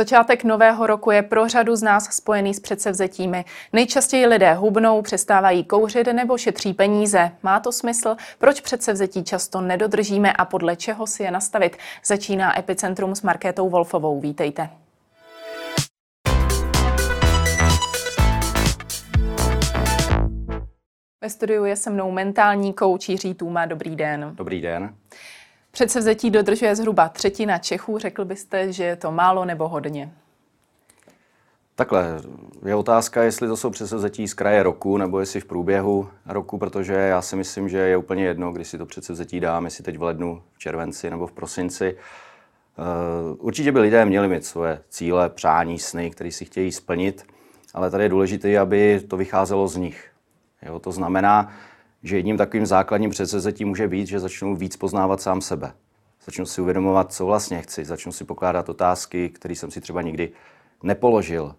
Začátek 0.00 0.44
nového 0.44 0.86
roku 0.86 1.10
je 1.10 1.22
pro 1.22 1.48
řadu 1.48 1.76
z 1.76 1.82
nás 1.82 2.04
spojený 2.04 2.54
s 2.54 2.60
předsevzetími. 2.60 3.44
Nejčastěji 3.72 4.26
lidé 4.26 4.54
hubnou, 4.54 5.02
přestávají 5.02 5.64
kouřit 5.64 6.06
nebo 6.06 6.38
šetří 6.38 6.74
peníze. 6.74 7.30
Má 7.42 7.60
to 7.60 7.72
smysl? 7.72 8.16
Proč 8.38 8.60
předsevzetí 8.60 9.24
často 9.24 9.60
nedodržíme 9.60 10.32
a 10.32 10.44
podle 10.44 10.76
čeho 10.76 11.06
si 11.06 11.22
je 11.22 11.30
nastavit? 11.30 11.76
Začíná 12.04 12.58
Epicentrum 12.58 13.14
s 13.14 13.22
Markétou 13.22 13.68
Wolfovou. 13.68 14.20
Vítejte. 14.20 14.70
Ve 21.22 21.30
studiu 21.30 21.64
je 21.64 21.76
se 21.76 21.90
mnou 21.90 22.10
mentální 22.10 22.72
kouč 22.72 23.08
Jiří 23.08 23.34
Tůma. 23.34 23.66
Dobrý 23.66 23.96
den. 23.96 24.30
Dobrý 24.34 24.60
den. 24.60 24.94
Předsevzetí 25.70 26.30
dodržuje 26.30 26.76
zhruba 26.76 27.08
třetina 27.08 27.58
Čechů. 27.58 27.98
Řekl 27.98 28.24
byste, 28.24 28.72
že 28.72 28.84
je 28.84 28.96
to 28.96 29.12
málo 29.12 29.44
nebo 29.44 29.68
hodně? 29.68 30.12
Takhle, 31.74 32.20
je 32.66 32.74
otázka, 32.74 33.22
jestli 33.22 33.48
to 33.48 33.56
jsou 33.56 33.70
předsevzetí 33.70 34.28
z 34.28 34.34
kraje 34.34 34.62
roku, 34.62 34.96
nebo 34.96 35.20
jestli 35.20 35.40
v 35.40 35.44
průběhu 35.44 36.08
roku, 36.26 36.58
protože 36.58 36.92
já 36.92 37.22
si 37.22 37.36
myslím, 37.36 37.68
že 37.68 37.78
je 37.78 37.96
úplně 37.96 38.24
jedno, 38.24 38.52
když 38.52 38.68
si 38.68 38.78
to 38.78 38.86
předsevzetí 38.86 39.40
dám, 39.40 39.64
jestli 39.64 39.84
teď 39.84 39.98
v 39.98 40.02
lednu, 40.02 40.42
v 40.52 40.58
červenci 40.58 41.10
nebo 41.10 41.26
v 41.26 41.32
prosinci. 41.32 41.96
Eh, 41.96 43.36
určitě 43.38 43.72
by 43.72 43.80
lidé 43.80 44.04
měli 44.04 44.28
mít 44.28 44.44
svoje 44.44 44.82
cíle, 44.88 45.28
přání, 45.28 45.78
sny, 45.78 46.10
které 46.10 46.32
si 46.32 46.44
chtějí 46.44 46.72
splnit, 46.72 47.26
ale 47.74 47.90
tady 47.90 48.04
je 48.04 48.08
důležité, 48.08 48.58
aby 48.58 49.00
to 49.08 49.16
vycházelo 49.16 49.68
z 49.68 49.76
nich. 49.76 50.10
Jo, 50.62 50.78
to 50.78 50.92
znamená, 50.92 51.52
že 52.02 52.16
jedním 52.16 52.36
takovým 52.36 52.66
základním 52.66 53.10
předsevzetím 53.10 53.68
může 53.68 53.88
být, 53.88 54.06
že 54.06 54.20
začnu 54.20 54.56
víc 54.56 54.76
poznávat 54.76 55.20
sám 55.20 55.40
sebe. 55.40 55.72
Začnu 56.24 56.46
si 56.46 56.60
uvědomovat, 56.60 57.12
co 57.12 57.26
vlastně 57.26 57.62
chci, 57.62 57.84
začnu 57.84 58.12
si 58.12 58.24
pokládat 58.24 58.68
otázky, 58.68 59.28
které 59.28 59.56
jsem 59.56 59.70
si 59.70 59.80
třeba 59.80 60.02
nikdy 60.02 60.32
nepoložil. 60.82 61.54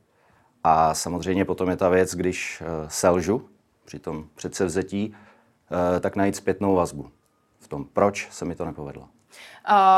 A 0.64 0.94
samozřejmě 0.94 1.46
potom 1.46 1.70
je 1.70 1.76
ta 1.78 1.90
věc, 1.90 2.16
když 2.16 2.62
eh, 2.62 2.66
selžu 2.88 3.50
při 3.86 4.00
tom 4.00 4.28
předsevzetí, 4.36 5.14
eh, 5.16 6.00
tak 6.00 6.16
najít 6.16 6.36
zpětnou 6.36 6.76
vazbu 6.76 7.12
v 7.60 7.68
tom, 7.68 7.86
proč 7.94 8.28
se 8.32 8.46
mi 8.46 8.56
to 8.56 8.66
nepovedlo. 8.66 9.08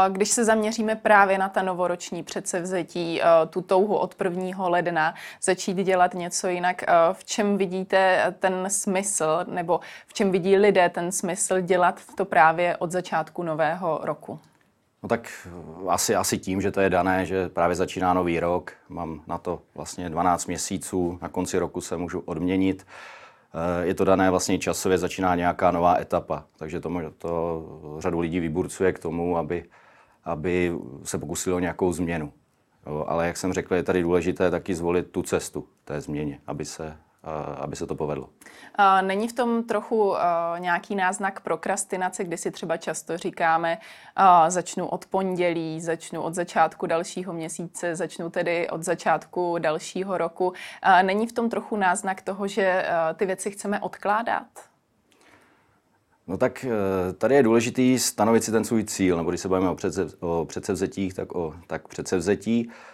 Když 0.10 0.30
se 0.30 0.46
zaměříme 0.46 0.96
právě 0.96 1.38
na 1.38 1.50
ta 1.50 1.62
novoroční 1.62 2.24
předsevzetí, 2.24 3.22
eh, 3.22 3.26
tu 3.50 3.62
touhu 3.62 3.96
od 3.96 4.16
1. 4.16 4.68
ledna 4.68 5.14
začít 5.42 5.78
dělat 5.78 6.14
něco 6.14 6.48
jinak, 6.48 6.84
eh, 6.84 6.88
v 7.14 7.24
čem 7.26 7.58
vidíte 7.58 8.34
ten 8.40 8.70
smysl, 8.70 9.46
nebo 9.48 9.80
v 10.08 10.14
čem 10.14 10.32
vidí 10.32 10.58
lidé 10.58 10.90
ten 10.90 11.12
smysl 11.12 11.62
dělat 11.62 12.02
to 12.18 12.26
právě 12.26 12.78
od 12.78 12.92
začátku 12.92 13.44
nového 13.44 14.00
roku? 14.04 14.40
No 15.04 15.10
tak 15.10 15.32
eh, 15.46 15.90
asi, 15.90 16.16
asi 16.16 16.38
tím, 16.38 16.62
že 16.62 16.72
to 16.72 16.82
je 16.82 16.90
dané, 16.90 17.26
že 17.26 17.50
právě 17.50 17.76
začíná 17.76 18.14
nový 18.14 18.40
rok, 18.40 18.74
mám 18.90 19.22
na 19.28 19.38
to 19.38 19.60
vlastně 19.76 20.10
12 20.10 20.46
měsíců, 20.46 21.20
na 21.22 21.30
konci 21.30 21.60
roku 21.60 21.82
se 21.82 21.98
můžu 21.98 22.20
odměnit. 22.20 22.86
Eh, 22.86 23.23
je 23.84 23.94
to 23.94 24.06
dané 24.06 24.30
vlastně 24.30 24.60
časově, 24.60 24.98
začíná 24.98 25.36
nějaká 25.36 25.72
nová 25.72 26.00
etapa, 26.00 26.46
takže 26.58 26.80
to, 26.80 27.12
to 27.18 27.64
řadu 28.00 28.20
lidí 28.20 28.40
vyburcuje 28.40 28.94
k 28.94 29.00
tomu, 29.00 29.38
aby, 29.38 29.66
aby 30.24 30.74
se 31.04 31.18
pokusilo 31.18 31.56
o 31.56 31.60
nějakou 31.60 31.94
změnu. 31.94 32.34
Jo, 32.88 33.06
ale 33.08 33.28
jak 33.28 33.38
jsem 33.38 33.54
řekl, 33.54 33.76
je 33.76 33.84
tady 33.84 34.02
důležité 34.02 34.52
taky 34.52 34.76
zvolit 34.76 35.12
tu 35.12 35.22
cestu 35.22 35.68
té 35.86 36.02
změně, 36.02 36.40
aby 36.48 36.66
se 36.66 36.98
aby 37.58 37.76
se 37.76 37.88
to 37.88 37.96
povedlo. 37.96 38.30
Není 39.02 39.28
v 39.28 39.34
tom 39.34 39.64
trochu 39.64 40.16
nějaký 40.58 40.96
náznak 40.96 41.40
prokrastinace, 41.40 42.24
kdy 42.24 42.38
si 42.38 42.52
třeba 42.52 42.78
často 42.78 43.18
říkáme, 43.18 43.78
začnu 44.48 44.88
od 44.88 45.06
pondělí, 45.06 45.82
začnu 45.82 46.22
od 46.22 46.34
začátku 46.34 46.86
dalšího 46.86 47.34
měsíce, 47.34 47.96
začnu 47.96 48.30
tedy 48.30 48.70
od 48.70 48.84
začátku 48.84 49.58
dalšího 49.60 50.18
roku. 50.18 50.54
Není 51.02 51.28
v 51.28 51.34
tom 51.34 51.50
trochu 51.50 51.78
náznak 51.78 52.22
toho, 52.22 52.48
že 52.48 52.86
ty 53.16 53.26
věci 53.26 53.52
chceme 53.52 53.80
odkládat? 53.80 54.48
No 56.28 56.38
tak 56.38 56.66
e, 56.66 57.14
tady 57.14 57.36
je 57.36 57.44
důležitý 57.44 58.00
stanovit 58.00 58.44
si 58.44 58.52
ten 58.52 58.64
svůj 58.64 58.84
cíl, 58.84 59.18
nebo 59.18 59.30
když 59.30 59.42
se 59.42 59.50
bavíme 59.50 59.70
o, 59.70 59.76
předsev, 59.76 60.16
o 60.20 60.46
předsevzetích, 60.46 61.14
tak 61.14 61.36
o 61.36 61.54
tak 61.68 61.88
předsevzetí. 61.88 62.70
Eh, 62.70 62.93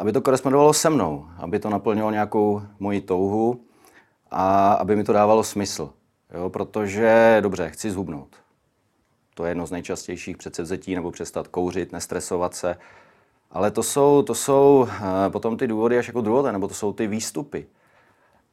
aby 0.00 0.12
to 0.12 0.20
korespondovalo 0.20 0.72
se 0.72 0.90
mnou, 0.90 1.26
aby 1.36 1.58
to 1.58 1.70
naplnilo 1.70 2.10
nějakou 2.10 2.62
moji 2.78 3.00
touhu 3.00 3.60
a 4.30 4.72
aby 4.72 4.96
mi 4.96 5.04
to 5.04 5.12
dávalo 5.12 5.44
smysl. 5.44 5.90
Jo, 6.34 6.50
protože, 6.50 7.38
dobře, 7.40 7.70
chci 7.70 7.90
zhubnout. 7.90 8.36
To 9.34 9.44
je 9.44 9.50
jedno 9.50 9.66
z 9.66 9.70
nejčastějších 9.70 10.36
předsevzetí, 10.36 10.94
nebo 10.94 11.10
přestat 11.10 11.48
kouřit, 11.48 11.92
nestresovat 11.92 12.54
se. 12.54 12.76
Ale 13.50 13.70
to 13.70 13.82
jsou, 13.82 14.22
to 14.22 14.34
jsou 14.34 14.88
eh, 14.90 15.30
potom 15.30 15.56
ty 15.56 15.66
důvody 15.66 15.98
až 15.98 16.06
jako 16.06 16.20
druhé, 16.20 16.52
nebo 16.52 16.68
to 16.68 16.74
jsou 16.74 16.92
ty 16.92 17.06
výstupy. 17.06 17.66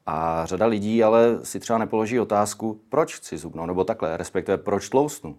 A 0.06 0.46
řada 0.46 0.66
lidí 0.66 1.04
ale 1.04 1.46
si 1.46 1.60
třeba 1.60 1.80
nepoloží 1.80 2.20
otázku, 2.20 2.82
proč 2.90 3.16
chci 3.16 3.38
zhubnout, 3.38 3.68
nebo 3.68 3.84
takhle, 3.84 4.18
respektive 4.18 4.58
proč 4.58 4.90
tlousnu, 4.90 5.38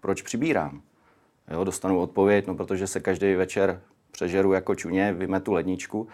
proč 0.00 0.22
přibírám. 0.22 0.82
Jo, 1.50 1.64
dostanu 1.64 2.00
odpověď, 2.00 2.46
no 2.46 2.54
protože 2.54 2.86
se 2.86 3.00
každý 3.00 3.34
večer 3.34 3.80
přežeru 4.10 4.52
jako 4.52 4.74
čuně, 4.74 5.12
vymetu 5.12 5.52
ledničku. 5.52 6.08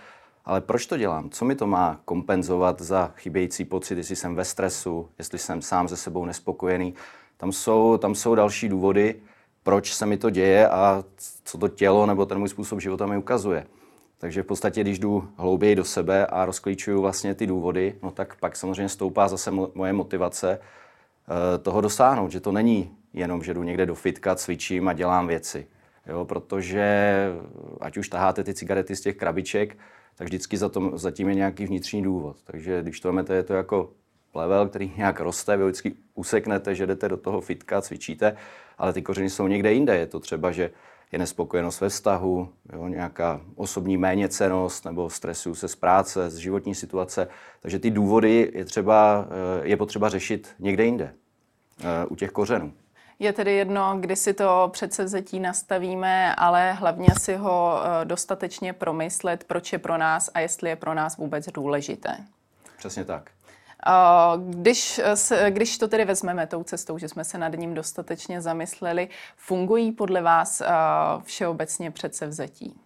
Ale 0.45 0.61
proč 0.61 0.87
to 0.87 0.97
dělám? 0.97 1.31
Co 1.31 1.45
mi 1.45 1.55
to 1.55 1.67
má 1.67 2.01
kompenzovat 2.05 2.81
za 2.81 3.13
chybějící 3.17 3.65
pocit, 3.65 3.99
jestli 3.99 4.17
jsem 4.17 4.35
ve 4.35 4.45
stresu, 4.45 5.09
jestli 5.19 5.39
jsem 5.39 5.63
sám 5.63 5.89
se 5.89 5.97
sebou 5.97 6.25
nespokojený? 6.25 6.95
Tam 7.37 7.53
jsou, 7.53 7.99
tam 7.99 8.15
jsou 8.15 8.35
další 8.35 8.69
důvody, 8.69 9.15
proč 9.63 9.95
se 9.95 10.07
mi 10.07 10.17
to 10.17 10.31
děje 10.31 10.69
a 10.69 11.05
co 11.45 11.59
to 11.59 11.69
tělo 11.69 12.07
nebo 12.07 12.27
ten 12.27 12.39
můj 12.39 12.49
způsob 12.49 12.81
života 12.81 13.07
mi 13.07 13.17
ukazuje. 13.17 13.67
Takže 14.19 14.43
v 14.43 14.47
podstatě, 14.47 14.81
když 14.81 14.99
jdu 14.99 15.29
hlouběji 15.37 15.75
do 15.75 15.85
sebe 15.85 16.27
a 16.27 16.45
rozklíčuju 16.45 17.01
vlastně 17.01 17.35
ty 17.35 17.47
důvody, 17.47 17.95
no 18.03 18.11
tak 18.11 18.37
pak 18.41 18.57
samozřejmě 18.57 18.89
stoupá 18.89 19.29
zase 19.29 19.51
moje 19.75 19.93
motivace 19.93 20.59
eh, 20.59 21.59
toho 21.59 21.81
dosáhnout, 21.81 22.31
že 22.31 22.41
to 22.41 22.53
není 22.53 22.91
jenom, 23.13 23.43
že 23.43 23.55
jdu 23.55 23.63
někde 23.63 23.87
do 23.87 23.95
fitka, 23.95 24.35
cvičím 24.35 24.89
a 24.89 24.93
dělám 24.93 25.27
věci 25.27 25.67
jo, 26.07 26.25
protože 26.25 27.17
ať 27.81 27.97
už 27.97 28.09
taháte 28.09 28.45
ty 28.45 28.55
cigarety 28.55 28.97
z 28.97 29.01
těch 29.01 29.17
krabiček, 29.17 29.77
tak 30.17 30.27
vždycky 30.27 30.57
za, 30.57 30.69
tom, 30.69 30.99
za 30.99 31.11
tím 31.11 31.29
je 31.29 31.35
nějaký 31.35 31.67
vnitřní 31.67 32.03
důvod. 32.03 32.37
Takže 32.45 32.83
když 32.83 33.01
to 33.01 33.09
vezmete, 33.09 33.35
je 33.35 33.43
to 33.43 33.55
jako 33.55 33.93
level, 34.35 34.69
který 34.69 34.93
nějak 34.97 35.21
roste, 35.21 35.57
vy 35.57 35.65
vždycky 35.65 35.95
useknete, 36.15 36.75
že 36.75 36.87
jdete 36.87 37.09
do 37.09 37.17
toho 37.17 37.41
fitka, 37.41 37.81
cvičíte, 37.81 38.37
ale 38.79 38.93
ty 38.93 39.03
kořeny 39.03 39.31
jsou 39.31 39.47
někde 39.47 39.73
jinde. 39.73 39.97
Je 39.97 40.07
to 40.07 40.21
třeba, 40.21 40.53
že 40.53 40.71
je 41.13 41.19
nespokojenost 41.19 41.81
ve 41.81 41.89
vztahu, 41.89 42.49
jo, 42.73 42.89
nějaká 42.89 43.41
osobní 43.55 43.97
méněcenost 43.97 44.85
nebo 44.85 45.11
stresu 45.11 45.55
se 45.55 45.69
z 45.69 45.77
práce, 45.77 46.31
z 46.31 46.37
životní 46.37 46.75
situace. 46.75 47.29
Takže 47.61 47.79
ty 47.79 47.91
důvody 47.91 48.51
je, 48.55 48.65
třeba, 48.65 49.29
eh, 49.63 49.69
je 49.69 49.77
potřeba 49.77 50.09
řešit 50.09 50.55
někde 50.59 50.85
jinde, 50.85 51.15
eh, 51.81 52.07
u 52.07 52.17
těch 52.17 52.31
kořenů. 52.31 52.73
Je 53.19 53.33
tedy 53.33 53.53
jedno, 53.53 53.97
kdy 54.01 54.17
si 54.17 54.35
to 54.35 54.71
předsevzetí 54.73 55.41
nastavíme, 55.41 56.35
ale 56.35 56.73
hlavně 56.73 57.09
si 57.19 57.37
ho 57.37 57.81
eh, 57.83 58.05
dostatečně 58.05 58.73
promyslet, 58.73 59.45
proč 59.45 59.73
je 59.73 59.79
pro 59.79 59.99
nás 59.99 60.31
a 60.35 60.41
jestli 60.41 60.71
je 60.71 60.77
pro 60.77 60.95
nás 60.95 61.17
vůbec 61.17 61.47
důležité. 61.47 62.17
Přesně 62.79 63.05
tak. 63.05 63.31
Když, 64.49 65.01
se, 65.15 65.51
když 65.51 65.79
to 65.79 65.89
tedy 65.89 66.05
vezmeme 66.05 66.47
tou 66.47 66.63
cestou, 66.63 66.99
že 66.99 67.09
jsme 67.09 67.25
se 67.25 67.39
nad 67.39 67.49
ním 67.49 67.75
dostatečně 67.75 68.41
zamysleli, 68.41 69.09
fungují 69.37 69.93
podle 69.93 70.23
vás 70.23 70.61
eh, 70.61 70.67
všeobecně 71.23 71.91
předsevzetí? 71.91 72.81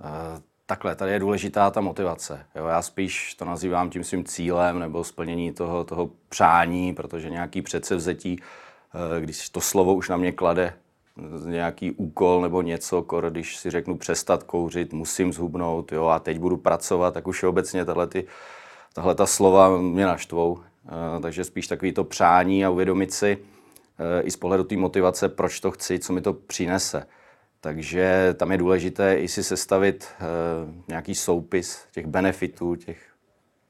Uh, 0.00 0.42
takhle, 0.66 0.96
tady 0.96 1.12
je 1.12 1.18
důležitá 1.18 1.70
ta 1.70 1.80
motivace. 1.80 2.46
Jo, 2.54 2.66
já 2.66 2.82
spíš 2.82 3.34
to 3.34 3.44
nazývám 3.44 3.90
tím 3.90 4.04
svým 4.04 4.24
cílem 4.24 4.78
nebo 4.78 5.04
splnění 5.04 5.52
toho, 5.52 5.84
toho 5.84 6.10
přání, 6.28 6.94
protože 6.94 7.30
nějaký 7.30 7.62
předsevzetí 7.62 8.40
Eh, 8.40 8.65
když 9.20 9.50
to 9.50 9.60
slovo 9.60 9.94
už 9.94 10.08
na 10.08 10.16
mě 10.16 10.32
klade 10.32 10.72
nějaký 11.46 11.92
úkol 11.92 12.40
nebo 12.40 12.62
něco, 12.62 13.06
když 13.30 13.56
si 13.56 13.70
řeknu 13.70 13.96
přestat 13.96 14.42
kouřit, 14.42 14.92
musím 14.92 15.32
zhubnout, 15.32 15.92
jo, 15.92 16.06
a 16.06 16.18
teď 16.18 16.38
budu 16.38 16.56
pracovat, 16.56 17.14
tak 17.14 17.28
už 17.28 17.42
obecně 17.42 17.84
tahle, 17.84 18.06
ty, 18.06 18.26
tahle 18.92 19.14
ta 19.14 19.26
slova 19.26 19.78
mě 19.78 20.06
naštvou. 20.06 20.58
Eh, 20.86 21.20
takže 21.20 21.44
spíš 21.44 21.66
takový 21.66 21.92
to 21.92 22.04
přání 22.04 22.64
a 22.64 22.70
uvědomit 22.70 23.12
si 23.12 23.38
eh, 23.98 24.22
i 24.22 24.30
z 24.30 24.36
pohledu 24.36 24.64
té 24.64 24.76
motivace, 24.76 25.28
proč 25.28 25.60
to 25.60 25.70
chci, 25.70 25.98
co 25.98 26.12
mi 26.12 26.20
to 26.20 26.32
přinese. 26.32 27.06
Takže 27.60 28.34
tam 28.38 28.52
je 28.52 28.58
důležité 28.58 29.16
i 29.16 29.28
si 29.28 29.44
sestavit 29.44 30.08
nějaký 30.88 31.14
soupis 31.14 31.84
těch 31.92 32.06
benefitů, 32.06 32.76
těch 32.76 32.98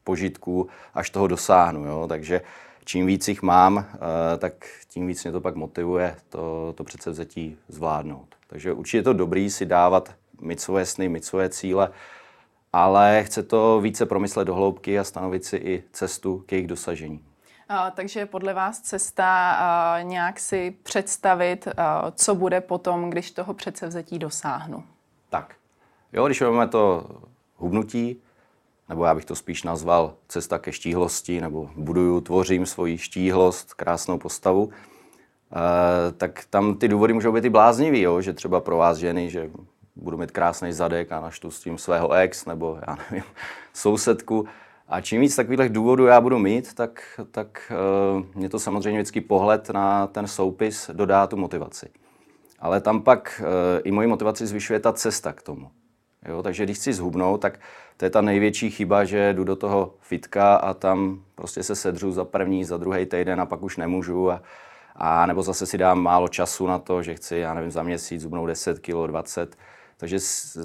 požitků, 0.07 0.69
až 0.95 1.11
toho 1.11 1.27
dosáhnu. 1.27 1.87
Jo? 1.87 2.07
Takže 2.09 2.41
čím 2.85 3.07
víc 3.07 3.29
jich 3.29 3.43
mám, 3.43 3.79
eh, 3.79 4.39
tak 4.39 4.53
tím 4.89 5.07
víc 5.07 5.25
mě 5.25 5.33
to 5.33 5.41
pak 5.41 5.55
motivuje 5.55 6.17
to, 6.29 6.73
to 6.77 6.85
předsevzetí 6.85 7.57
zvládnout. 7.69 8.29
Takže 8.47 8.73
určitě 8.73 8.99
je 8.99 9.03
to 9.03 9.13
dobrý 9.13 9.51
si 9.51 9.67
dávat, 9.67 10.15
mít 10.41 10.61
svoje 10.61 10.87
sny, 10.87 11.09
mít 11.09 11.25
svoje 11.25 11.49
cíle, 11.49 11.91
ale 12.73 13.23
chce 13.27 13.43
to 13.43 13.81
více 13.81 14.07
promyslet 14.07 14.47
do 14.47 14.55
hloubky 14.55 14.99
a 14.99 15.05
stanovit 15.05 15.45
si 15.45 15.57
i 15.57 15.83
cestu 15.93 16.43
k 16.47 16.53
jejich 16.53 16.67
dosažení. 16.67 17.25
A, 17.69 17.91
takže 17.91 18.27
podle 18.27 18.55
vás 18.55 18.81
cesta 18.81 19.53
a, 19.53 20.03
nějak 20.03 20.41
si 20.41 20.77
představit, 20.83 21.69
a, 21.77 22.11
co 22.11 22.35
bude 22.35 22.61
potom, 22.61 23.11
když 23.11 23.31
toho 23.31 23.55
předsevzetí 23.55 24.19
dosáhnu. 24.19 24.85
Tak. 25.31 25.55
Jo, 26.13 26.27
když 26.27 26.41
máme 26.41 26.69
to 26.69 27.07
hubnutí, 27.57 28.23
nebo 28.89 29.05
já 29.05 29.15
bych 29.15 29.25
to 29.25 29.35
spíš 29.35 29.63
nazval 29.63 30.15
cesta 30.29 30.59
ke 30.59 30.73
štíhlosti, 30.73 31.41
nebo 31.41 31.71
buduju, 31.77 32.21
tvořím 32.21 32.67
svoji 32.67 32.99
štíhlost, 32.99 33.75
krásnou 33.75 34.19
postavu, 34.19 34.71
eh, 34.71 36.13
tak 36.13 36.45
tam 36.51 36.75
ty 36.75 36.89
důvody 36.89 37.13
můžou 37.13 37.33
být 37.33 37.45
i 37.45 37.51
bláznivý, 37.51 38.01
jo? 38.01 38.21
že 38.21 38.33
třeba 38.33 38.61
pro 38.61 38.77
vás 38.77 38.99
ženy, 38.99 39.31
že 39.31 39.51
budu 39.97 40.17
mít 40.17 40.31
krásný 40.31 40.73
zadek 40.73 41.13
a 41.13 41.21
naštu 41.21 41.51
s 41.51 41.61
tím 41.61 41.79
svého 41.79 42.13
ex, 42.13 42.47
nebo 42.47 42.79
já 42.87 42.97
nevím, 42.97 43.25
sousedku. 43.75 44.47
A 44.89 45.01
čím 45.01 45.21
víc 45.21 45.37
takových 45.37 45.73
důvodů 45.73 46.07
já 46.07 46.21
budu 46.21 46.39
mít, 46.39 46.75
tak, 46.75 47.21
tak 47.31 47.73
uh, 48.17 48.25
mě 48.35 48.49
to 48.49 48.59
samozřejmě 48.59 48.99
vždycky 48.99 49.21
pohled 49.21 49.71
na 49.71 50.07
ten 50.07 50.27
soupis 50.27 50.91
dodá 50.93 51.27
tu 51.27 51.37
motivaci. 51.37 51.89
Ale 52.59 52.81
tam 52.81 53.03
pak 53.03 53.43
uh, 53.45 53.47
i 53.85 53.91
moji 53.91 54.09
motivaci 54.09 54.47
zvyšuje 54.47 54.81
ta 54.81 54.93
cesta 54.93 55.33
k 55.33 55.43
tomu. 55.43 55.71
Jo? 56.29 56.43
Takže 56.43 56.65
když 56.65 56.79
chci 56.79 56.93
zhubnout, 56.93 57.41
tak 57.41 57.61
to 57.97 58.05
je 58.05 58.11
ta 58.11 58.21
největší 58.21 58.71
chyba, 58.71 59.05
že 59.05 59.33
jdu 59.33 59.45
do 59.45 59.57
toho 59.57 59.95
fitka 60.01 60.55
a 60.57 60.75
tam 60.75 61.23
prostě 61.35 61.63
se 61.63 61.75
sedřu 61.75 62.13
za 62.13 62.25
první, 62.25 62.65
za 62.65 62.77
druhý 62.77 63.07
týden 63.07 63.41
a 63.41 63.47
pak 63.47 63.63
už 63.63 63.77
nemůžu. 63.77 64.31
A, 64.31 64.43
a 64.97 65.27
nebo 65.27 65.43
zase 65.43 65.67
si 65.67 65.79
dám 65.79 66.03
málo 66.03 66.29
času 66.29 66.67
na 66.67 66.79
to, 66.79 67.03
že 67.03 67.15
chci, 67.15 67.37
já 67.37 67.55
nevím, 67.55 67.71
za 67.71 67.83
měsíc 67.83 68.21
zhubnout 68.21 68.49
10 68.49 68.79
kg, 68.79 69.07
20 69.07 69.57
takže, 69.97 70.19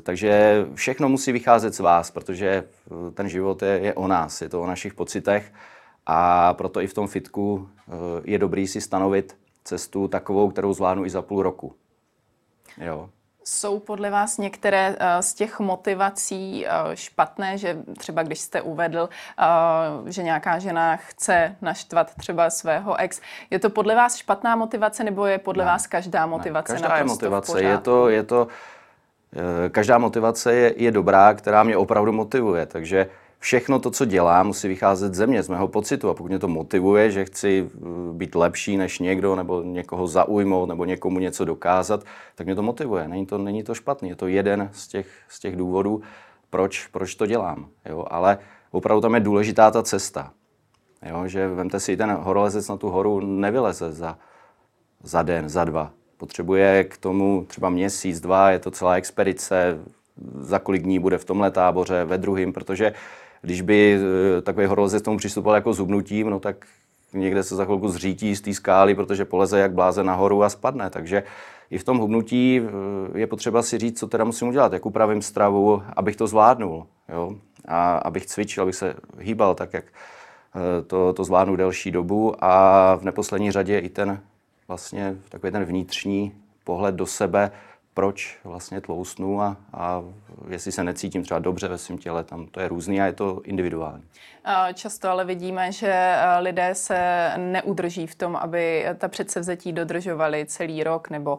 takže 0.03 0.65
všechno 0.73 1.09
musí 1.09 1.31
vycházet 1.31 1.73
z 1.73 1.79
vás, 1.79 2.11
protože 2.11 2.63
ten 3.13 3.29
život 3.29 3.61
je, 3.61 3.79
je 3.79 3.93
o 3.93 4.07
nás, 4.07 4.41
je 4.41 4.49
to 4.49 4.61
o 4.61 4.67
našich 4.67 4.93
pocitech 4.93 5.53
a 6.05 6.53
proto 6.53 6.81
i 6.81 6.87
v 6.87 6.93
tom 6.93 7.07
fitku 7.07 7.69
eh, 7.87 7.91
je 8.23 8.37
dobrý 8.37 8.67
si 8.67 8.81
stanovit 8.81 9.37
cestu 9.63 10.07
takovou, 10.07 10.49
kterou 10.49 10.73
zvládnu 10.73 11.05
i 11.05 11.09
za 11.09 11.21
půl 11.21 11.43
roku. 11.43 11.75
Jo. 12.77 13.09
Jsou 13.43 13.79
podle 13.79 14.09
vás 14.09 14.37
některé 14.37 14.95
eh, 14.99 15.21
z 15.23 15.33
těch 15.33 15.59
motivací 15.59 16.65
eh, 16.67 16.71
špatné, 16.93 17.57
že 17.57 17.77
třeba 17.97 18.23
když 18.23 18.39
jste 18.39 18.61
uvedl, 18.61 19.09
že 20.05 20.23
nějaká 20.23 20.59
žena 20.59 20.95
chce 20.95 21.55
naštvat 21.61 22.15
třeba 22.15 22.49
svého 22.49 22.99
ex, 22.99 23.21
je 23.49 23.59
to 23.59 23.69
podle 23.69 23.95
vás 23.95 24.15
špatná 24.15 24.55
motivace 24.55 25.03
nebo 25.03 25.25
je 25.25 25.37
podle 25.37 25.63
ne, 25.63 25.71
vás 25.71 25.87
každá 25.87 26.25
motivace 26.25 26.73
ne, 26.73 26.79
každá 26.79 26.97
je 26.97 27.03
motivace, 27.03 27.63
je 27.63 27.77
to, 27.77 28.09
je 28.09 28.23
to 28.23 28.47
Eh, 29.35 29.69
každá 29.69 29.97
motivace 29.97 30.53
je, 30.53 30.73
je 30.77 30.91
dobrá, 30.91 31.33
která 31.33 31.63
mě 31.63 31.77
opravdu 31.77 32.11
motivuje. 32.11 32.65
Takže 32.65 33.07
všechno 33.41 33.79
to, 33.79 33.91
co 33.91 34.05
dělám, 34.05 34.47
musí 34.47 34.67
vycházet 34.67 35.13
ze 35.13 35.27
mě, 35.27 35.43
z 35.43 35.49
mého 35.49 35.67
pocitu. 35.67 36.09
A 36.09 36.13
pokud 36.13 36.27
mě 36.27 36.39
to 36.39 36.47
motivuje, 36.47 37.11
že 37.11 37.25
chci 37.25 37.69
eh, 37.75 37.79
být 38.13 38.35
lepší 38.35 38.77
než 38.77 38.99
někdo, 38.99 39.35
nebo 39.35 39.61
někoho 39.61 40.07
zaujmout, 40.07 40.69
nebo 40.69 40.85
někomu 40.85 41.19
něco 41.19 41.45
dokázat, 41.45 42.03
tak 42.35 42.45
mě 42.45 42.55
to 42.55 42.61
motivuje. 42.61 43.07
Není 43.07 43.25
to, 43.25 43.37
není 43.37 43.63
to 43.63 43.75
špatný. 43.75 44.09
Je 44.09 44.15
to 44.15 44.27
jeden 44.27 44.69
z 44.73 44.87
těch, 44.87 45.07
z 45.29 45.39
těch 45.39 45.55
důvodů, 45.55 46.01
proč, 46.49 46.87
proč 46.87 47.15
to 47.15 47.25
dělám. 47.25 47.67
Jo? 47.89 48.05
Ale 48.09 48.37
opravdu 48.71 49.01
tam 49.01 49.13
je 49.13 49.19
důležitá 49.19 49.71
ta 49.71 49.83
cesta. 49.83 50.31
Jo? 51.09 51.27
Že 51.27 51.47
vemte 51.47 51.79
si, 51.79 51.97
ten 51.97 52.11
horolezec 52.11 52.67
na 52.67 52.77
tu 52.77 52.89
horu 52.89 53.19
nevyleze 53.19 53.91
za, 53.91 54.17
za 55.03 55.21
den, 55.21 55.49
za 55.49 55.65
dva 55.65 55.91
potřebuje 56.21 56.83
k 56.83 56.97
tomu 56.97 57.45
třeba 57.47 57.69
měsíc, 57.69 58.19
dva, 58.19 58.51
je 58.51 58.59
to 58.59 58.71
celá 58.71 58.95
expedice, 58.95 59.79
za 60.39 60.59
kolik 60.59 60.83
dní 60.83 60.99
bude 60.99 61.17
v 61.17 61.25
tomhle 61.25 61.51
táboře, 61.51 62.05
ve 62.05 62.17
druhém, 62.17 62.53
protože 62.53 62.93
když 63.41 63.61
by 63.61 63.99
eh, 64.37 64.41
takový 64.41 64.65
horolezec 64.65 65.03
tomu 65.03 65.17
přistupoval 65.17 65.55
jako 65.55 65.73
zubnutím, 65.73 66.29
no 66.29 66.39
tak 66.39 66.65
někde 67.13 67.43
se 67.43 67.55
za 67.55 67.65
chvilku 67.65 67.87
zřítí 67.87 68.35
z 68.35 68.41
té 68.41 68.53
skály, 68.53 68.95
protože 68.95 69.25
poleze 69.25 69.59
jak 69.59 69.73
bláze 69.73 70.03
nahoru 70.03 70.43
a 70.43 70.49
spadne. 70.49 70.89
Takže 70.89 71.23
i 71.69 71.77
v 71.77 71.83
tom 71.83 71.97
hubnutí 71.97 72.61
eh, 72.61 73.19
je 73.19 73.27
potřeba 73.27 73.61
si 73.61 73.77
říct, 73.77 73.99
co 73.99 74.07
teda 74.07 74.23
musím 74.23 74.47
udělat, 74.47 74.73
jak 74.73 74.85
upravím 74.85 75.21
stravu, 75.21 75.83
abych 75.95 76.15
to 76.15 76.27
zvládnul. 76.27 76.85
Jo? 77.09 77.35
A 77.67 77.97
abych 77.97 78.25
cvičil, 78.25 78.63
abych 78.63 78.75
se 78.75 78.95
hýbal 79.19 79.55
tak, 79.55 79.73
jak 79.73 79.85
eh, 79.85 80.81
to, 80.81 81.13
to 81.13 81.23
zvládnu 81.23 81.55
delší 81.55 81.91
dobu 81.91 82.35
a 82.39 82.95
v 82.95 83.03
neposlední 83.03 83.51
řadě 83.51 83.79
i 83.79 83.89
ten 83.89 84.19
vlastně 84.67 85.15
takový 85.29 85.51
ten 85.51 85.65
vnitřní 85.65 86.35
pohled 86.63 86.95
do 86.95 87.05
sebe, 87.05 87.51
proč 87.93 88.39
vlastně 88.43 88.81
tlousnu 88.81 89.41
a, 89.41 89.57
a 89.73 90.03
jestli 90.49 90.71
se 90.71 90.83
necítím 90.83 91.23
třeba 91.23 91.39
dobře 91.39 91.67
ve 91.67 91.77
svém 91.77 91.97
těle, 91.97 92.23
tam 92.23 92.47
to 92.47 92.59
je 92.59 92.67
různý 92.67 93.01
a 93.01 93.05
je 93.05 93.13
to 93.13 93.41
individuální. 93.43 94.03
Často 94.73 95.09
ale 95.09 95.25
vidíme, 95.25 95.71
že 95.71 96.15
lidé 96.39 96.75
se 96.75 97.31
neudrží 97.37 98.07
v 98.07 98.15
tom, 98.15 98.35
aby 98.35 98.85
ta 98.97 99.07
předsevzetí 99.07 99.73
dodržovali 99.73 100.45
celý 100.45 100.83
rok 100.83 101.09
nebo 101.09 101.37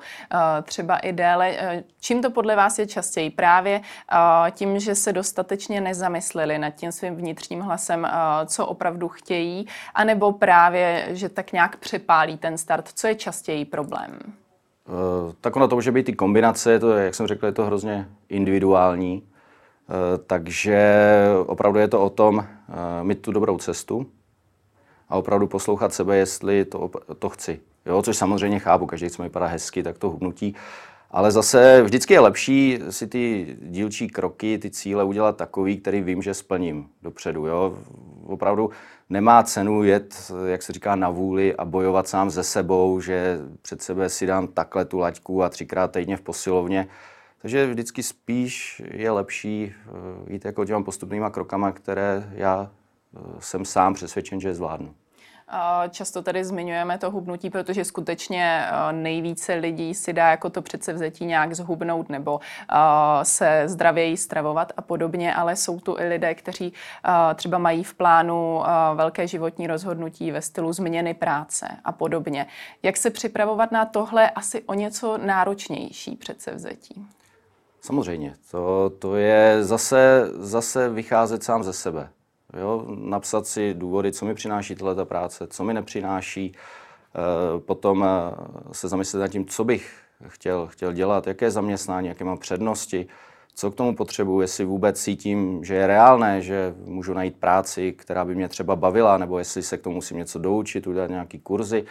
třeba 0.62 0.96
i 0.96 1.12
déle. 1.12 1.82
Čím 2.00 2.22
to 2.22 2.30
podle 2.30 2.56
vás 2.56 2.78
je 2.78 2.86
častěji? 2.86 3.30
Právě 3.30 3.80
tím, 4.50 4.80
že 4.80 4.94
se 4.94 5.12
dostatečně 5.12 5.80
nezamysleli 5.80 6.58
nad 6.58 6.70
tím 6.70 6.92
svým 6.92 7.16
vnitřním 7.16 7.60
hlasem, 7.60 8.08
co 8.46 8.66
opravdu 8.66 9.08
chtějí, 9.08 9.66
anebo 9.94 10.32
právě, 10.32 11.06
že 11.10 11.28
tak 11.28 11.52
nějak 11.52 11.76
přepálí 11.76 12.38
ten 12.38 12.58
start. 12.58 12.88
Co 12.94 13.06
je 13.06 13.14
častěji 13.14 13.64
problém? 13.64 14.18
Eh, 14.88 15.34
tak 15.40 15.56
ono 15.56 15.68
to 15.68 15.74
může 15.74 15.92
být 15.92 16.08
i 16.08 16.12
kombinace, 16.12 16.78
to, 16.78 16.90
jak 16.92 17.14
jsem 17.14 17.26
řekl, 17.26 17.46
je 17.46 17.52
to 17.52 17.64
hrozně 17.64 18.08
individuální, 18.28 19.22
eh, 19.22 20.18
takže 20.26 21.04
opravdu 21.46 21.78
je 21.78 21.88
to 21.88 22.02
o 22.02 22.10
tom 22.10 22.40
eh, 22.40 23.04
mít 23.04 23.22
tu 23.22 23.32
dobrou 23.32 23.58
cestu 23.58 24.06
a 25.08 25.16
opravdu 25.16 25.46
poslouchat 25.46 25.94
sebe, 25.94 26.16
jestli 26.16 26.64
to, 26.64 26.90
to 27.18 27.28
chci. 27.28 27.60
Jo, 27.86 28.02
což 28.02 28.16
samozřejmě 28.16 28.58
chápu, 28.58 28.86
každý 28.86 29.08
chce 29.08 29.22
mi 29.22 29.28
vypadá 29.28 29.46
hezky, 29.46 29.82
tak 29.82 29.98
to 29.98 30.10
hubnutí. 30.10 30.54
Ale 31.12 31.30
zase 31.30 31.82
vždycky 31.82 32.14
je 32.14 32.20
lepší 32.20 32.78
si 32.90 33.06
ty 33.06 33.56
dílčí 33.62 34.08
kroky, 34.08 34.58
ty 34.58 34.70
cíle 34.70 35.04
udělat 35.04 35.36
takový, 35.36 35.78
který 35.78 36.02
vím, 36.02 36.22
že 36.22 36.34
splním 36.34 36.88
dopředu. 37.02 37.46
Jo? 37.46 37.78
Opravdu 38.26 38.70
nemá 39.10 39.42
cenu 39.42 39.84
jet, 39.84 40.32
jak 40.46 40.62
se 40.62 40.72
říká, 40.72 40.96
na 40.96 41.10
vůli 41.10 41.56
a 41.56 41.64
bojovat 41.64 42.08
sám 42.08 42.30
ze 42.30 42.42
sebou, 42.42 43.00
že 43.00 43.38
před 43.62 43.82
sebe 43.82 44.08
si 44.08 44.26
dám 44.26 44.48
takhle 44.48 44.84
tu 44.84 44.98
laťku 44.98 45.42
a 45.42 45.48
třikrát 45.48 45.92
týdně 45.92 46.16
v 46.16 46.20
posilovně. 46.20 46.88
Takže 47.42 47.66
vždycky 47.66 48.02
spíš 48.02 48.82
je 48.90 49.10
lepší 49.10 49.74
eh, 49.74 50.32
jít 50.32 50.44
jako 50.44 50.64
těma 50.64 50.82
postupnýma 50.82 51.30
krokama, 51.30 51.72
které 51.72 52.30
já 52.34 52.70
eh, 53.16 53.20
jsem 53.38 53.64
sám 53.64 53.94
přesvědčen, 53.94 54.40
že 54.40 54.54
zvládnu. 54.54 54.94
Často 55.90 56.22
tady 56.22 56.44
zmiňujeme 56.44 56.98
to 56.98 57.10
hubnutí, 57.10 57.50
protože 57.50 57.84
skutečně 57.84 58.66
eh, 58.66 58.92
nejvíce 58.92 59.54
lidí 59.54 59.94
si 59.94 60.12
dá 60.12 60.30
jako 60.30 60.50
to 60.50 60.62
předsevzetí 60.62 61.24
nějak 61.24 61.54
zhubnout 61.54 62.08
nebo 62.08 62.40
eh, 62.40 62.76
se 63.22 63.62
zdravěji 63.66 64.16
stravovat 64.16 64.72
a 64.76 64.82
podobně, 64.82 65.34
ale 65.34 65.56
jsou 65.56 65.80
tu 65.80 65.98
i 65.98 66.08
lidé, 66.08 66.34
kteří 66.34 66.72
eh, 67.04 67.34
třeba 67.34 67.58
mají 67.58 67.84
v 67.84 67.94
plánu 67.94 68.62
velké 68.94 69.26
životní 69.26 69.66
rozhodnutí 69.66 70.30
ve 70.30 70.42
stylu 70.42 70.72
změny 70.72 71.14
práce 71.14 71.68
a 71.84 71.92
podobně. 71.92 72.46
Jak 72.82 72.96
se 72.96 73.10
připravovat 73.10 73.72
na 73.72 73.84
tohle 73.84 74.30
asi 74.30 74.62
o 74.62 74.74
něco 74.74 75.18
náročnější 75.18 76.16
předsevzetí? 76.16 77.06
Samozřejmě, 77.80 78.34
to, 78.50 78.90
to 78.98 79.16
je 79.16 79.64
zase, 79.64 80.30
zase 80.34 80.88
vycházet 80.88 81.42
sám 81.42 81.62
ze 81.62 81.72
sebe. 81.72 82.08
Jo? 82.60 82.84
Napsat 82.88 83.46
si 83.46 83.74
důvody, 83.74 84.12
co 84.12 84.24
mi 84.24 84.34
přináší 84.34 84.74
tato 84.74 85.06
práce, 85.06 85.46
co 85.46 85.64
mi 85.64 85.74
nepřináší, 85.74 86.52
e, 86.52 87.60
potom 87.60 88.04
e, 88.04 88.08
se 88.72 88.88
zamyslet 88.88 89.20
nad 89.20 89.28
tím, 89.28 89.46
co 89.46 89.64
bych 89.64 89.92
chtěl, 90.28 90.66
chtěl 90.66 90.92
dělat, 90.92 91.26
jaké 91.26 91.50
zaměstnání, 91.50 92.08
jaké 92.08 92.24
mám 92.24 92.38
přednosti, 92.38 93.06
co 93.54 93.70
k 93.70 93.74
tomu 93.74 93.96
potřebuji, 93.96 94.40
jestli 94.40 94.64
vůbec 94.64 95.02
cítím, 95.02 95.64
že 95.64 95.74
je 95.74 95.86
reálné, 95.86 96.42
že 96.42 96.74
můžu 96.84 97.14
najít 97.14 97.36
práci, 97.36 97.92
která 97.92 98.24
by 98.24 98.34
mě 98.34 98.48
třeba 98.48 98.76
bavila, 98.76 99.18
nebo 99.18 99.38
jestli 99.38 99.62
se 99.62 99.78
k 99.78 99.82
tomu 99.82 99.94
musím 99.94 100.16
něco 100.16 100.38
doučit, 100.38 100.86
udělat 100.86 101.10
nějaký 101.10 101.38
kurzy. 101.38 101.84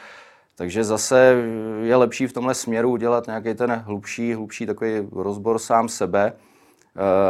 Takže 0.56 0.84
zase 0.84 1.36
je 1.84 1.96
lepší 1.96 2.28
v 2.28 2.34
tomhle 2.34 2.54
směru 2.54 2.90
udělat 2.92 3.28
nějaký 3.28 3.54
ten 3.54 3.72
hlubší, 3.72 4.34
hlubší 4.34 4.66
takový 4.66 4.92
rozbor 5.12 5.60
sám 5.60 5.90
sebe, 5.90 6.34
Eh, 6.34 6.51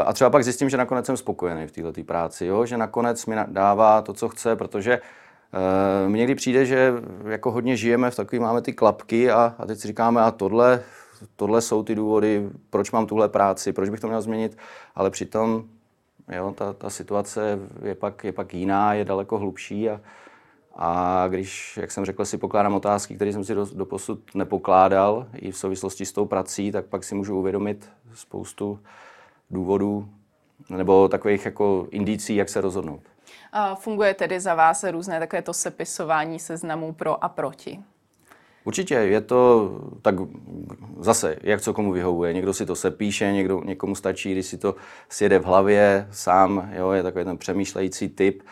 a 0.06 0.14
třeba 0.14 0.30
pak 0.30 0.44
zjistím, 0.44 0.70
že 0.70 0.78
nakonec 0.78 1.06
jsem 1.06 1.18
spokojený 1.18 1.68
v 1.68 1.72
této 1.72 2.04
práci, 2.04 2.46
jo? 2.46 2.66
že 2.66 2.78
nakonec 2.78 3.26
mi 3.26 3.36
dává 3.48 4.02
to, 4.02 4.14
co 4.14 4.30
chce, 4.30 4.56
protože 4.56 5.02
uh, 5.02 6.10
mně 6.10 6.20
někdy 6.20 6.36
přijde, 6.36 6.66
že 6.66 6.94
jako 7.28 7.52
hodně 7.52 7.78
žijeme 7.78 8.12
v 8.12 8.16
takové, 8.16 8.40
máme 8.40 8.62
ty 8.62 8.74
klapky 8.74 9.32
a, 9.32 9.56
a 9.58 9.66
teď 9.66 9.80
si 9.80 9.88
říkáme, 9.88 10.22
a 10.22 10.32
tohle, 10.32 10.84
tohle 11.36 11.62
jsou 11.62 11.84
ty 11.84 11.96
důvody, 11.96 12.50
proč 12.70 12.92
mám 12.92 13.06
tuhle 13.06 13.30
práci, 13.30 13.74
proč 13.74 13.90
bych 13.90 14.00
to 14.00 14.08
měl 14.08 14.22
změnit, 14.22 14.58
ale 14.96 15.10
přitom 15.10 15.64
jo, 16.36 16.54
ta, 16.58 16.74
ta 16.74 16.90
situace 16.90 17.60
je 17.84 17.96
pak, 17.96 18.24
je 18.24 18.32
pak 18.32 18.54
jiná, 18.54 18.94
je 18.94 19.06
daleko 19.06 19.38
hlubší 19.38 19.90
a, 19.90 20.02
a 20.76 21.28
když, 21.28 21.78
jak 21.82 21.92
jsem 21.92 22.06
řekl, 22.06 22.26
si 22.26 22.38
pokládám 22.38 22.74
otázky, 22.74 23.16
které 23.16 23.34
jsem 23.34 23.44
si 23.44 23.56
do, 23.56 23.66
doposud 23.74 24.36
nepokládal 24.36 25.28
i 25.36 25.52
v 25.52 25.58
souvislosti 25.58 26.06
s 26.06 26.12
tou 26.12 26.26
prací, 26.26 26.72
tak 26.72 26.86
pak 26.86 27.04
si 27.04 27.16
můžu 27.16 27.38
uvědomit 27.40 27.90
spoustu 28.14 28.80
důvodů 29.52 30.10
nebo 30.70 31.08
takových 31.08 31.46
jako 31.46 31.88
indicí, 31.92 32.36
jak 32.36 32.50
se 32.50 32.62
rozhodnout. 32.62 33.02
A 33.52 33.76
funguje 33.76 34.14
tedy 34.14 34.40
za 34.40 34.56
vás 34.56 34.84
různé 34.92 35.20
takové 35.20 35.42
to 35.42 35.54
sepisování 35.54 36.40
seznamů 36.40 36.94
pro 36.94 37.24
a 37.24 37.30
proti? 37.30 37.80
Určitě, 38.64 38.94
je 38.94 39.22
to 39.22 39.72
tak 40.02 40.16
zase, 41.00 41.36
jak 41.42 41.62
co 41.62 41.74
komu 41.74 41.92
vyhovuje. 41.92 42.34
Někdo 42.34 42.54
si 42.54 42.66
to 42.66 42.76
sepíše, 42.76 43.32
někdo, 43.32 43.62
někomu 43.64 43.96
stačí, 43.96 44.32
když 44.32 44.46
si 44.46 44.58
to 44.58 44.76
sjede 45.10 45.40
v 45.40 45.46
hlavě 45.46 46.08
sám, 46.12 46.70
jo, 46.74 46.92
je 46.92 47.04
takový 47.04 47.26
ten 47.26 47.38
přemýšlející 47.38 48.10
typ. 48.10 48.44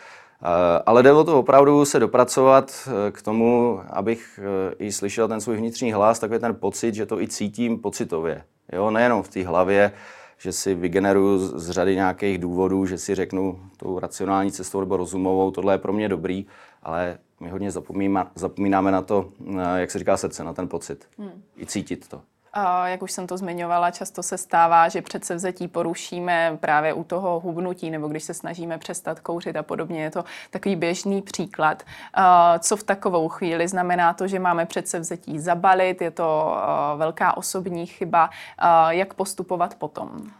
Ale 0.86 1.02
jde 1.02 1.12
o 1.12 1.24
to 1.24 1.38
opravdu 1.38 1.84
se 1.84 1.98
dopracovat 1.98 2.88
eh, 2.88 3.10
k 3.10 3.22
tomu, 3.22 3.80
abych 3.90 4.40
eh, 4.42 4.74
i 4.78 4.92
slyšel 4.92 5.28
ten 5.28 5.40
svůj 5.40 5.56
vnitřní 5.56 5.92
hlas, 5.92 6.18
takový 6.18 6.40
ten 6.40 6.54
pocit, 6.54 6.94
že 6.94 7.06
to 7.06 7.20
i 7.20 7.28
cítím 7.28 7.78
pocitově. 7.78 8.44
Jo, 8.72 8.90
nejenom 8.90 9.22
v 9.22 9.28
té 9.28 9.46
hlavě, 9.46 9.92
že 10.40 10.52
si 10.52 10.74
vygeneruju 10.74 11.38
z 11.38 11.70
řady 11.70 11.94
nějakých 11.94 12.38
důvodů, 12.38 12.86
že 12.86 12.98
si 12.98 13.14
řeknu 13.14 13.60
tou 13.76 13.98
racionální 13.98 14.52
cestou 14.52 14.80
nebo 14.80 14.96
rozumovou, 14.96 15.50
tohle 15.50 15.74
je 15.74 15.78
pro 15.78 15.92
mě 15.92 16.08
dobrý, 16.08 16.46
ale 16.82 17.18
my 17.40 17.50
hodně 17.50 17.70
zapomínáme 18.34 18.90
na 18.90 19.02
to, 19.02 19.32
jak 19.76 19.90
se 19.90 19.98
říká 19.98 20.16
srdce, 20.16 20.44
na 20.44 20.52
ten 20.52 20.68
pocit. 20.68 21.08
Hmm. 21.18 21.42
I 21.56 21.66
cítit 21.66 22.08
to. 22.08 22.22
Jak 22.84 23.02
už 23.02 23.12
jsem 23.12 23.26
to 23.26 23.36
zmiňovala, 23.36 23.90
často 23.90 24.22
se 24.22 24.38
stává, 24.38 24.88
že 24.88 25.02
předsevzetí 25.02 25.68
porušíme 25.68 26.58
právě 26.60 26.92
u 26.92 27.04
toho 27.04 27.40
hubnutí, 27.40 27.90
nebo 27.90 28.08
když 28.08 28.24
se 28.24 28.34
snažíme 28.34 28.78
přestat 28.78 29.20
kouřit 29.20 29.56
a 29.56 29.62
podobně. 29.62 30.02
Je 30.02 30.10
to 30.10 30.24
takový 30.50 30.76
běžný 30.76 31.22
příklad. 31.22 31.82
Co 32.58 32.76
v 32.76 32.82
takovou 32.82 33.28
chvíli 33.28 33.68
znamená 33.68 34.14
to, 34.14 34.28
že 34.28 34.38
máme 34.38 34.66
předsevzetí 34.66 35.38
zabalit, 35.38 36.02
je 36.02 36.10
to 36.10 36.56
velká 36.96 37.36
osobní 37.36 37.86
chyba. 37.86 38.30
Jak 38.88 39.14
postupovat 39.14 39.74
potom? 39.74 40.30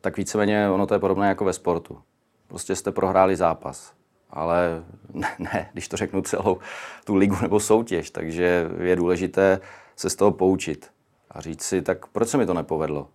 Tak 0.00 0.16
víceméně 0.16 0.70
ono 0.70 0.86
to 0.86 0.94
je 0.94 1.00
podobné 1.00 1.28
jako 1.28 1.44
ve 1.44 1.52
sportu. 1.52 2.02
Prostě 2.48 2.76
jste 2.76 2.92
prohráli 2.92 3.36
zápas 3.36 3.92
ale 4.32 4.84
ne, 5.14 5.28
ne, 5.38 5.70
když 5.72 5.88
to 5.88 5.96
řeknu 5.96 6.22
celou 6.22 6.58
tu 7.04 7.14
ligu 7.14 7.36
nebo 7.42 7.60
soutěž, 7.60 8.10
takže 8.10 8.68
je 8.80 8.96
důležité 8.96 9.60
se 9.96 10.10
z 10.10 10.16
toho 10.16 10.30
poučit 10.30 10.90
a 11.30 11.40
říct 11.40 11.62
si, 11.62 11.82
tak 11.82 12.06
proč 12.06 12.28
se 12.28 12.38
mi 12.38 12.46
to 12.46 12.54
nepovedlo? 12.54 13.08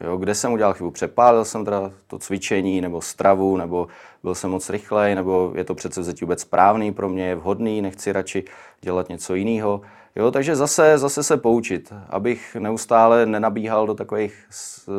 Jo, 0.00 0.16
kde 0.16 0.34
jsem 0.34 0.52
udělal 0.52 0.74
chybu? 0.74 0.90
Přepálil 0.90 1.44
jsem 1.44 1.64
teda 1.64 1.90
to 2.06 2.18
cvičení 2.18 2.80
nebo 2.80 3.00
stravu, 3.00 3.56
nebo 3.56 3.88
byl 4.22 4.34
jsem 4.34 4.50
moc 4.50 4.70
rychlej, 4.70 5.14
nebo 5.14 5.52
je 5.54 5.64
to 5.64 5.74
přece 5.74 6.00
vzetí 6.00 6.24
vůbec 6.24 6.40
správný 6.40 6.92
pro 6.92 7.08
mě, 7.08 7.26
je 7.26 7.34
vhodný, 7.34 7.82
nechci 7.82 8.12
radši 8.12 8.44
dělat 8.80 9.08
něco 9.08 9.34
jiného. 9.34 9.80
Jo, 10.16 10.30
takže 10.30 10.56
zase, 10.56 10.98
zase 10.98 11.22
se 11.22 11.36
poučit, 11.36 11.92
abych 12.08 12.56
neustále 12.56 13.26
nenabíhal 13.26 13.86
do 13.86 13.94
takových 13.94 14.46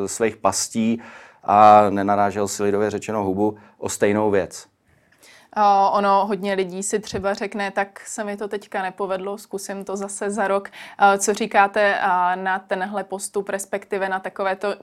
svých 0.05 0.38
pastí 0.38 1.01
a 1.43 1.89
nenarážel 1.89 2.47
si 2.47 2.63
lidově 2.63 2.89
řečeno 2.89 3.24
hubu 3.24 3.57
o 3.77 3.89
stejnou 3.89 4.31
věc. 4.31 4.67
Ono 5.91 6.25
hodně 6.27 6.53
lidí 6.53 6.83
si 6.83 6.99
třeba 6.99 7.33
řekne, 7.33 7.71
tak 7.71 7.99
se 7.99 8.23
mi 8.23 8.37
to 8.37 8.47
teďka 8.47 8.81
nepovedlo, 8.81 9.37
zkusím 9.37 9.85
to 9.85 9.97
zase 9.97 10.29
za 10.29 10.47
rok. 10.47 10.69
Co 11.17 11.33
říkáte 11.33 11.99
na 12.35 12.59
tenhle 12.59 13.03
postup, 13.03 13.49
respektive 13.49 14.09
na 14.09 14.19
takovéto 14.19 14.75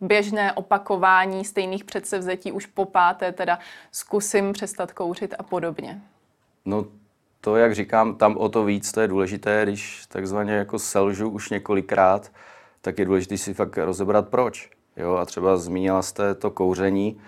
běžné 0.00 0.52
opakování 0.52 1.44
stejných 1.44 1.84
předsevzetí 1.84 2.52
už 2.52 2.66
po 2.66 2.84
páté, 2.84 3.32
teda 3.32 3.58
zkusím 3.92 4.52
přestat 4.52 4.92
kouřit 4.92 5.34
a 5.38 5.42
podobně? 5.42 6.00
No 6.64 6.84
to, 7.40 7.56
jak 7.56 7.74
říkám, 7.74 8.16
tam 8.16 8.36
o 8.36 8.48
to 8.48 8.64
víc, 8.64 8.92
to 8.92 9.00
je 9.00 9.08
důležité, 9.08 9.62
když 9.62 10.06
takzvaně 10.06 10.52
jako 10.52 10.78
selžu 10.78 11.28
už 11.28 11.50
několikrát, 11.50 12.32
tak 12.80 12.98
je 12.98 13.04
důležité 13.04 13.38
si 13.38 13.54
fakt 13.54 13.78
rozebrat 13.78 14.28
proč. 14.28 14.70
Jo, 14.96 15.14
a 15.14 15.24
třeba 15.24 15.56
zmínila 15.56 16.02
jste 16.02 16.34
to 16.34 16.50
kouření, 16.50 17.20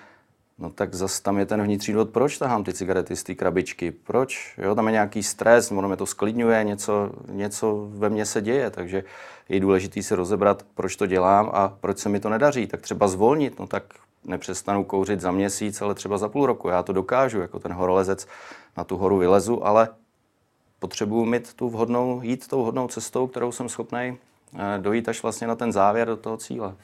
No 0.58 0.70
tak 0.70 0.94
zase 0.94 1.22
tam 1.22 1.38
je 1.38 1.46
ten 1.46 1.62
vnitřní 1.62 1.94
důvod, 1.94 2.10
proč 2.10 2.38
tahám 2.38 2.64
ty 2.64 2.72
cigarety 2.72 3.16
z 3.16 3.22
té 3.22 3.34
krabičky, 3.34 3.90
proč, 3.90 4.54
jo, 4.58 4.75
tam 4.75 4.86
je 4.86 4.92
nějaký 4.92 5.22
stres, 5.22 5.72
ono 5.72 5.88
mě 5.88 5.96
to 5.96 6.06
sklidňuje, 6.06 6.64
něco, 6.64 7.10
něco 7.28 7.88
ve 7.90 8.10
mně 8.10 8.26
se 8.26 8.40
děje, 8.40 8.70
takže 8.70 9.04
je 9.48 9.60
důležité 9.60 10.02
si 10.02 10.14
rozebrat, 10.14 10.62
proč 10.75 10.96
to 10.96 11.06
dělám 11.06 11.50
a 11.52 11.68
proč 11.68 11.98
se 11.98 12.08
mi 12.08 12.20
to 12.20 12.28
nedaří, 12.28 12.66
tak 12.66 12.80
třeba 12.80 13.08
zvolnit, 13.08 13.58
no 13.58 13.66
tak 13.66 13.82
nepřestanu 14.25 14.84
kouřit 14.84 15.20
za 15.20 15.30
měsíc, 15.30 15.82
ale 15.82 15.94
třeba 15.94 16.18
za 16.18 16.28
půl 16.28 16.46
roku, 16.46 16.68
já 16.68 16.82
to 16.82 16.92
dokážu, 16.92 17.40
jako 17.40 17.58
ten 17.58 17.72
horolezec 17.72 18.26
na 18.76 18.84
tu 18.84 18.96
horu 18.96 19.18
vylezu, 19.18 19.66
ale 19.66 19.88
potřebuji 20.78 21.25
mít 21.25 21.54
tu 21.54 21.68
vhodnou, 21.68 22.20
jít 22.22 22.48
tou 22.48 22.62
vhodnou 22.62 22.88
cestou, 22.88 23.26
kterou 23.26 23.52
jsem 23.52 23.68
schopný 23.68 24.18
eh, 24.54 24.78
dojít 24.78 25.08
až 25.08 25.22
vlastně 25.22 25.46
na 25.46 25.54
ten 25.54 25.72
závěr 25.72 26.08
do 26.08 26.16
toho 26.16 26.36
cíle 26.36 26.75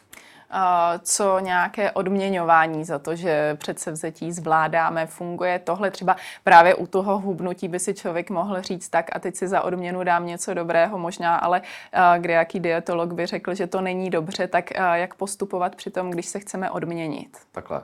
co 1.03 1.39
nějaké 1.39 1.91
odměňování 1.93 2.85
za 2.85 2.99
to, 2.99 3.17
že 3.17 3.55
předsevzetí 3.55 4.33
zvládáme, 4.33 5.07
funguje 5.07 5.59
tohle 5.59 5.91
třeba 5.91 6.17
právě 6.45 6.75
u 6.75 6.87
toho 6.87 7.19
hubnutí 7.19 7.69
by 7.69 7.79
si 7.79 7.95
člověk 7.95 8.31
mohl 8.31 8.63
říct 8.63 8.89
tak 8.89 9.17
a 9.17 9.19
teď 9.19 9.37
si 9.37 9.49
za 9.49 9.63
odměnu 9.63 10.05
dám 10.05 10.27
něco 10.27 10.55
dobrého 10.55 10.99
možná, 10.99 11.37
ale 11.37 11.63
kde 12.19 12.33
jaký 12.33 12.61
dietolog 12.61 13.13
by 13.13 13.27
řekl, 13.27 13.55
že 13.55 13.67
to 13.67 13.81
není 13.81 14.11
dobře, 14.11 14.49
tak 14.49 14.71
jak 14.95 15.15
postupovat 15.15 15.77
při 15.77 15.91
tom, 15.91 16.11
když 16.11 16.27
se 16.27 16.41
chceme 16.41 16.71
odměnit? 16.71 17.39
Takhle 17.53 17.83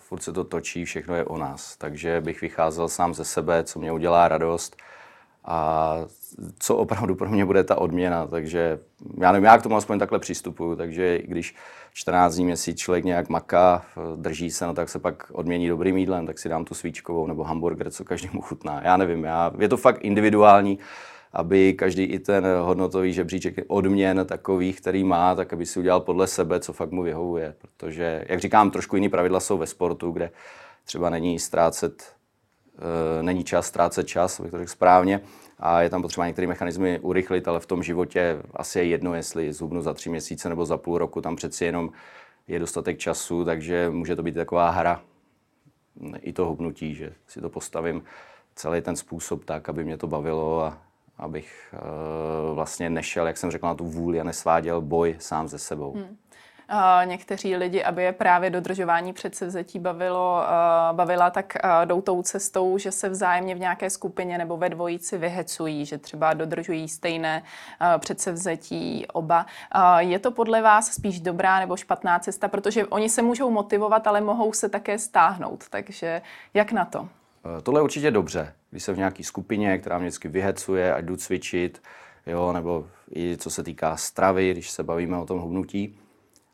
furt 0.00 0.22
se 0.22 0.32
to 0.32 0.44
točí, 0.44 0.84
všechno 0.84 1.14
je 1.14 1.24
o 1.24 1.38
nás. 1.38 1.76
Takže 1.76 2.20
bych 2.20 2.40
vycházel 2.40 2.88
sám 2.88 3.14
ze 3.14 3.24
sebe, 3.24 3.64
co 3.64 3.78
mě 3.78 3.92
udělá 3.92 4.28
radost 4.28 4.76
a 5.46 5.96
co 6.58 6.76
opravdu 6.76 7.14
pro 7.14 7.28
mě 7.28 7.44
bude 7.44 7.64
ta 7.64 7.78
odměna. 7.78 8.26
Takže 8.26 8.78
já 9.20 9.32
nevím, 9.32 9.44
já 9.44 9.58
k 9.58 9.62
tomu 9.62 9.76
aspoň 9.76 9.98
takhle 9.98 10.18
přistupuju, 10.18 10.76
takže 10.76 11.18
když 11.24 11.54
14 11.92 12.34
dní 12.34 12.44
měsíc 12.44 12.78
člověk 12.78 13.04
nějak 13.04 13.28
maká, 13.28 13.84
drží 14.16 14.50
se, 14.50 14.66
no 14.66 14.74
tak 14.74 14.88
se 14.88 14.98
pak 14.98 15.30
odmění 15.32 15.68
dobrým 15.68 15.96
jídlem, 15.96 16.26
tak 16.26 16.38
si 16.38 16.48
dám 16.48 16.64
tu 16.64 16.74
svíčkovou 16.74 17.26
nebo 17.26 17.42
hamburger, 17.44 17.90
co 17.90 18.04
každému 18.04 18.40
chutná. 18.40 18.80
Já 18.84 18.96
nevím, 18.96 19.24
já, 19.24 19.52
je 19.58 19.68
to 19.68 19.76
fakt 19.76 20.04
individuální, 20.04 20.78
aby 21.32 21.74
každý 21.74 22.04
i 22.04 22.18
ten 22.18 22.46
hodnotový 22.60 23.12
žebříček 23.12 23.54
odměn 23.68 24.26
takových, 24.26 24.80
který 24.80 25.04
má, 25.04 25.34
tak 25.34 25.52
aby 25.52 25.66
si 25.66 25.78
udělal 25.78 26.00
podle 26.00 26.26
sebe, 26.26 26.60
co 26.60 26.72
fakt 26.72 26.90
mu 26.90 27.02
vyhovuje. 27.02 27.54
Protože, 27.58 28.24
jak 28.28 28.40
říkám, 28.40 28.70
trošku 28.70 28.96
jiný 28.96 29.08
pravidla 29.08 29.40
jsou 29.40 29.58
ve 29.58 29.66
sportu, 29.66 30.10
kde 30.10 30.30
třeba 30.84 31.10
není 31.10 31.38
ztrácet, 31.38 32.15
není 33.22 33.44
čas 33.44 33.66
ztrácet 33.66 34.08
čas, 34.08 34.40
abych 34.40 34.50
to 34.50 34.58
řekl 34.58 34.70
správně, 34.70 35.20
a 35.58 35.80
je 35.80 35.90
tam 35.90 36.02
potřeba 36.02 36.26
některé 36.26 36.46
mechanismy 36.48 36.98
urychlit, 36.98 37.48
ale 37.48 37.60
v 37.60 37.66
tom 37.66 37.82
životě 37.82 38.42
asi 38.54 38.78
je 38.78 38.84
jedno, 38.84 39.14
jestli 39.14 39.52
zhubnu 39.52 39.82
za 39.82 39.94
tři 39.94 40.10
měsíce 40.10 40.48
nebo 40.48 40.66
za 40.66 40.76
půl 40.76 40.98
roku, 40.98 41.20
tam 41.20 41.36
přeci 41.36 41.64
jenom 41.64 41.90
je 42.48 42.58
dostatek 42.58 42.98
času, 42.98 43.44
takže 43.44 43.90
může 43.90 44.16
to 44.16 44.22
být 44.22 44.34
taková 44.34 44.70
hra. 44.70 45.02
I 46.20 46.32
to 46.32 46.46
hubnutí, 46.46 46.94
že 46.94 47.12
si 47.26 47.40
to 47.40 47.48
postavím 47.48 48.04
celý 48.54 48.80
ten 48.80 48.96
způsob 48.96 49.44
tak, 49.44 49.68
aby 49.68 49.84
mě 49.84 49.98
to 49.98 50.06
bavilo 50.06 50.64
a 50.64 50.78
abych 51.18 51.74
uh, 51.74 52.54
vlastně 52.54 52.90
nešel, 52.90 53.26
jak 53.26 53.36
jsem 53.36 53.50
řekl, 53.50 53.66
na 53.66 53.74
tu 53.74 53.84
vůli 53.84 54.20
a 54.20 54.24
nesváděl 54.24 54.80
boj 54.80 55.16
sám 55.18 55.48
se 55.48 55.58
sebou. 55.58 55.92
Hmm 55.92 56.16
někteří 57.04 57.56
lidi, 57.56 57.84
aby 57.84 58.02
je 58.02 58.12
právě 58.12 58.50
dodržování 58.50 59.12
předsevzetí 59.12 59.78
bavilo, 59.78 60.42
bavila, 60.92 61.30
tak 61.30 61.54
jdou 61.84 62.00
tou 62.00 62.22
cestou, 62.22 62.78
že 62.78 62.92
se 62.92 63.08
vzájemně 63.08 63.54
v 63.54 63.60
nějaké 63.60 63.90
skupině 63.90 64.38
nebo 64.38 64.56
ve 64.56 64.68
dvojici 64.68 65.18
vyhecují, 65.18 65.86
že 65.86 65.98
třeba 65.98 66.34
dodržují 66.34 66.88
stejné 66.88 67.42
předsevzetí 67.98 69.06
oba. 69.12 69.46
Je 69.98 70.18
to 70.18 70.30
podle 70.30 70.62
vás 70.62 70.86
spíš 70.86 71.20
dobrá 71.20 71.60
nebo 71.60 71.76
špatná 71.76 72.18
cesta, 72.18 72.48
protože 72.48 72.86
oni 72.86 73.08
se 73.08 73.22
můžou 73.22 73.50
motivovat, 73.50 74.06
ale 74.06 74.20
mohou 74.20 74.52
se 74.52 74.68
také 74.68 74.98
stáhnout. 74.98 75.64
Takže 75.70 76.22
jak 76.54 76.72
na 76.72 76.84
to? 76.84 77.08
Tohle 77.62 77.80
je 77.80 77.84
určitě 77.84 78.10
dobře, 78.10 78.52
když 78.70 78.82
jsem 78.82 78.94
v 78.94 78.98
nějaké 78.98 79.24
skupině, 79.24 79.78
která 79.78 79.98
mě 79.98 80.06
vždycky 80.06 80.28
vyhecuje, 80.28 80.94
ať 80.94 81.04
jdu 81.04 81.16
cvičit, 81.16 81.82
jo, 82.26 82.52
nebo 82.52 82.86
i 83.16 83.36
co 83.36 83.50
se 83.50 83.62
týká 83.62 83.96
stravy, 83.96 84.50
když 84.50 84.70
se 84.70 84.82
bavíme 84.82 85.18
o 85.18 85.26
tom 85.26 85.38
hubnutí 85.38 85.98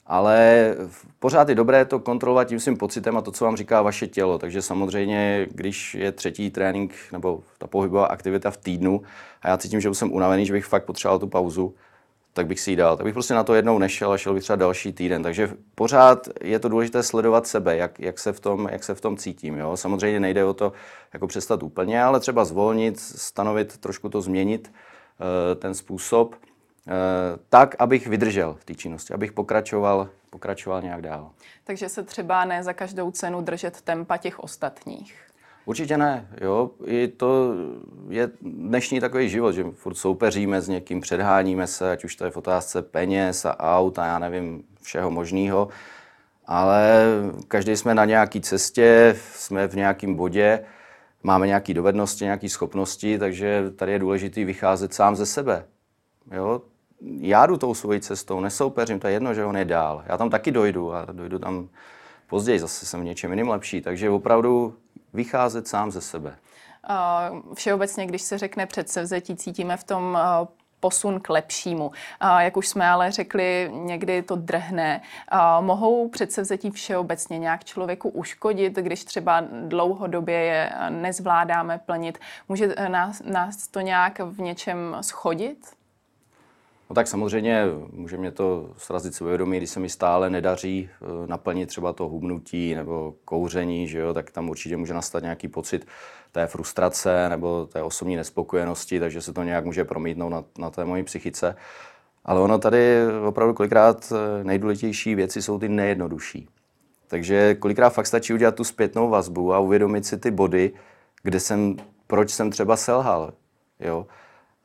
ale 0.06 0.66
pořád 1.18 1.48
je 1.48 1.54
dobré 1.54 1.84
to 1.84 1.98
kontrolovat 1.98 2.48
tím 2.48 2.60
svým 2.60 2.76
pocitem 2.76 3.16
a 3.16 3.22
to, 3.22 3.32
co 3.32 3.44
vám 3.44 3.56
říká 3.56 3.82
vaše 3.82 4.06
tělo. 4.06 4.38
Takže 4.38 4.62
samozřejmě, 4.62 5.46
když 5.50 5.94
je 5.94 6.12
třetí 6.12 6.50
trénink 6.50 6.94
nebo 7.12 7.40
ta 7.58 7.66
pohybová 7.66 8.06
aktivita 8.06 8.50
v 8.50 8.56
týdnu 8.56 9.02
a 9.42 9.48
já 9.48 9.56
cítím, 9.56 9.80
že 9.80 9.94
jsem 9.94 10.12
unavený, 10.12 10.46
že 10.46 10.52
bych 10.52 10.64
fakt 10.64 10.84
potřeboval 10.84 11.18
tu 11.18 11.26
pauzu, 11.26 11.74
tak 12.32 12.46
bych 12.46 12.60
si 12.60 12.70
ji 12.70 12.76
dal. 12.76 12.96
Tak 12.96 13.04
bych 13.04 13.14
prostě 13.14 13.34
na 13.34 13.44
to 13.44 13.54
jednou 13.54 13.78
nešel 13.78 14.12
a 14.12 14.18
šel 14.18 14.34
bych 14.34 14.42
třeba 14.42 14.56
další 14.56 14.92
týden. 14.92 15.22
Takže 15.22 15.50
pořád 15.74 16.28
je 16.40 16.58
to 16.58 16.68
důležité 16.68 17.02
sledovat 17.02 17.46
sebe, 17.46 17.76
jak, 17.76 18.00
jak, 18.00 18.18
se, 18.18 18.32
v 18.32 18.40
tom, 18.40 18.68
jak 18.72 18.84
se 18.84 18.94
v 18.94 19.00
tom 19.00 19.16
cítím. 19.16 19.58
Jo? 19.58 19.76
Samozřejmě 19.76 20.20
nejde 20.20 20.44
o 20.44 20.54
to 20.54 20.72
jako 21.12 21.26
přestat 21.26 21.62
úplně, 21.62 22.02
ale 22.02 22.20
třeba 22.20 22.44
zvolnit, 22.44 23.00
stanovit, 23.00 23.78
trošku 23.78 24.08
to 24.08 24.20
změnit, 24.20 24.72
eh, 24.72 25.54
ten 25.54 25.74
způsob. 25.74 26.34
Eh, 26.88 27.38
tak, 27.48 27.74
abych 27.78 28.06
vydržel 28.06 28.56
v 28.60 28.64
té 28.64 28.74
činnosti, 28.74 29.14
abych 29.14 29.32
pokračoval, 29.32 30.08
pokračoval 30.30 30.82
nějak 30.82 31.02
dál. 31.02 31.30
Takže 31.64 31.88
se 31.88 32.02
třeba 32.02 32.44
ne 32.44 32.62
za 32.62 32.72
každou 32.72 33.10
cenu 33.10 33.40
držet 33.40 33.80
tempa 33.80 34.16
těch 34.16 34.38
ostatních. 34.38 35.14
Určitě 35.64 35.96
ne. 35.96 36.28
Jo. 36.40 36.70
I 36.86 37.08
to 37.08 37.54
je 38.08 38.30
dnešní 38.42 39.00
takový 39.00 39.28
život, 39.28 39.52
že 39.52 39.64
furt 39.74 39.94
soupeříme 39.94 40.60
s 40.60 40.68
někým, 40.68 41.00
předháníme 41.00 41.66
se, 41.66 41.90
ať 41.90 42.04
už 42.04 42.16
to 42.16 42.24
je 42.24 42.30
v 42.30 42.36
otázce 42.36 42.82
peněz 42.82 43.44
a 43.44 43.78
aut 43.78 43.98
a 43.98 44.06
já 44.06 44.18
nevím, 44.18 44.64
všeho 44.82 45.10
možného. 45.10 45.68
Ale 46.46 47.04
každý 47.48 47.76
jsme 47.76 47.94
na 47.94 48.04
nějaké 48.04 48.40
cestě, 48.40 49.16
jsme 49.34 49.68
v 49.68 49.74
nějakém 49.74 50.14
bodě 50.14 50.64
máme 51.22 51.46
nějaké 51.46 51.74
dovednosti, 51.74 52.24
nějaké 52.24 52.48
schopnosti, 52.48 53.18
takže 53.18 53.70
tady 53.76 53.92
je 53.92 53.98
důležité 53.98 54.44
vycházet 54.44 54.94
sám 54.94 55.16
ze 55.16 55.26
sebe. 55.26 55.64
Jo? 56.30 56.62
Já 57.20 57.46
jdu 57.46 57.56
tou 57.56 57.74
svojí 57.74 58.00
cestou, 58.00 58.40
nesoupeřím, 58.40 59.00
to 59.00 59.06
je 59.06 59.12
jedno, 59.12 59.34
že 59.34 59.44
on 59.44 59.56
je 59.56 59.64
dál. 59.64 60.04
Já 60.06 60.16
tam 60.16 60.30
taky 60.30 60.50
dojdu 60.50 60.94
a 60.94 61.04
dojdu 61.12 61.38
tam 61.38 61.68
později, 62.26 62.58
zase 62.58 62.86
jsem 62.86 63.00
v 63.00 63.04
něčem 63.04 63.30
jiným 63.30 63.48
lepší. 63.48 63.80
Takže 63.80 64.10
opravdu 64.10 64.76
vycházet 65.12 65.68
sám 65.68 65.90
ze 65.90 66.00
sebe. 66.00 66.36
Všeobecně, 67.54 68.06
když 68.06 68.22
se 68.22 68.38
řekne 68.38 68.66
předsevzetí, 68.66 69.36
cítíme 69.36 69.76
v 69.76 69.84
tom 69.84 70.18
posun 70.80 71.20
k 71.20 71.30
lepšímu. 71.30 71.90
Jak 72.38 72.56
už 72.56 72.68
jsme 72.68 72.88
ale 72.88 73.10
řekli, 73.10 73.70
někdy 73.72 74.22
to 74.22 74.36
drhne. 74.36 75.02
Mohou 75.60 76.08
předsevzetí 76.08 76.70
všeobecně 76.70 77.38
nějak 77.38 77.64
člověku 77.64 78.08
uškodit, 78.08 78.76
když 78.76 79.04
třeba 79.04 79.44
dlouhodobě 79.68 80.38
je 80.38 80.72
nezvládáme 80.88 81.78
plnit? 81.86 82.18
Může 82.48 82.74
nás, 82.88 83.22
nás 83.24 83.68
to 83.68 83.80
nějak 83.80 84.18
v 84.18 84.40
něčem 84.40 84.96
schodit? 85.00 85.66
No 86.92 86.94
tak 86.94 87.06
samozřejmě 87.06 87.64
může 87.92 88.16
mě 88.16 88.30
to 88.30 88.70
srazit 88.76 89.14
svědomí, 89.14 89.56
když 89.56 89.70
se 89.70 89.80
mi 89.80 89.88
stále 89.88 90.30
nedaří 90.30 90.90
eh, 90.92 91.26
naplnit 91.26 91.66
třeba 91.66 91.92
to 91.92 92.08
hubnutí 92.08 92.74
nebo 92.74 93.14
kouření, 93.24 93.88
že 93.88 93.98
jo, 93.98 94.14
tak 94.14 94.30
tam 94.30 94.50
určitě 94.50 94.76
může 94.76 94.94
nastat 94.94 95.22
nějaký 95.22 95.48
pocit 95.48 95.86
té 96.32 96.46
frustrace 96.46 97.28
nebo 97.28 97.66
té 97.66 97.82
osobní 97.82 98.16
nespokojenosti, 98.16 99.00
takže 99.00 99.22
se 99.22 99.32
to 99.32 99.42
nějak 99.42 99.64
může 99.64 99.84
promítnout 99.84 100.28
na, 100.28 100.44
na 100.58 100.70
té 100.70 100.84
mojí 100.84 101.02
psychice. 101.02 101.56
Ale 102.24 102.40
ono 102.40 102.58
tady 102.58 102.96
opravdu 103.26 103.54
kolikrát 103.54 104.12
eh, 104.12 104.44
nejdůležitější 104.44 105.14
věci 105.14 105.42
jsou 105.42 105.58
ty 105.58 105.68
nejjednodušší. 105.68 106.48
Takže 107.08 107.54
kolikrát 107.54 107.90
fakt 107.90 108.06
stačí 108.06 108.34
udělat 108.34 108.54
tu 108.54 108.64
zpětnou 108.64 109.08
vazbu 109.08 109.54
a 109.54 109.58
uvědomit 109.58 110.06
si 110.06 110.18
ty 110.18 110.30
body, 110.30 110.72
kde 111.22 111.40
jsem, 111.40 111.76
proč 112.06 112.30
jsem 112.30 112.50
třeba 112.50 112.76
selhal. 112.76 113.32
Jo? 113.80 114.06